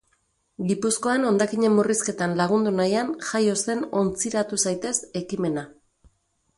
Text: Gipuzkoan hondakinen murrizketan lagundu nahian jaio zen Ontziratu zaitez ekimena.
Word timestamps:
Gipuzkoan 0.69 1.27
hondakinen 1.31 1.75
murrizketan 1.75 2.33
lagundu 2.41 2.73
nahian 2.79 3.13
jaio 3.29 3.57
zen 3.67 3.87
Ontziratu 4.03 4.63
zaitez 4.67 4.99
ekimena. 5.25 5.71